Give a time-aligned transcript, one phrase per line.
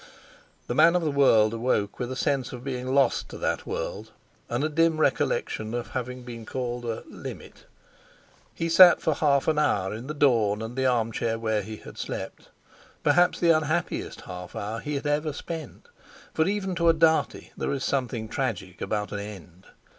[0.65, 4.09] The man of the world awoke with a sense of being lost to that world,
[4.49, 7.65] and a dim recollection of having been called a "limit."
[8.55, 11.99] He sat for half an hour in the dawn and the armchair where he had
[11.99, 15.87] slept—perhaps the unhappiest half hour he had ever spent,
[16.33, 19.67] for even to a Dartie there is something tragic about an end.